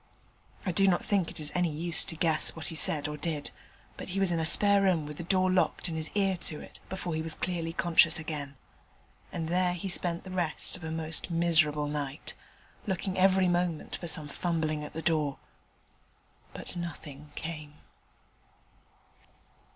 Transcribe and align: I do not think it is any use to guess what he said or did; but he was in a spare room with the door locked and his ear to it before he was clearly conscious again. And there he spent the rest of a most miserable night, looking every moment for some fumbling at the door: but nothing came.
I 0.65 0.71
do 0.71 0.87
not 0.87 1.05
think 1.05 1.29
it 1.29 1.39
is 1.39 1.51
any 1.53 1.69
use 1.71 2.03
to 2.05 2.15
guess 2.15 2.55
what 2.55 2.69
he 2.69 2.75
said 2.75 3.07
or 3.07 3.17
did; 3.17 3.51
but 3.97 4.09
he 4.09 4.19
was 4.19 4.31
in 4.31 4.39
a 4.39 4.45
spare 4.45 4.81
room 4.81 5.05
with 5.05 5.17
the 5.17 5.23
door 5.23 5.51
locked 5.51 5.87
and 5.87 5.95
his 5.95 6.09
ear 6.15 6.37
to 6.37 6.59
it 6.59 6.79
before 6.89 7.13
he 7.13 7.21
was 7.21 7.35
clearly 7.35 7.71
conscious 7.71 8.17
again. 8.17 8.57
And 9.31 9.47
there 9.47 9.75
he 9.75 9.89
spent 9.89 10.23
the 10.23 10.31
rest 10.31 10.75
of 10.75 10.83
a 10.83 10.89
most 10.89 11.29
miserable 11.29 11.85
night, 11.85 12.33
looking 12.87 13.15
every 13.15 13.47
moment 13.47 13.95
for 13.95 14.07
some 14.07 14.27
fumbling 14.27 14.83
at 14.83 14.93
the 14.93 15.03
door: 15.03 15.37
but 16.51 16.75
nothing 16.75 17.31
came. 17.35 17.75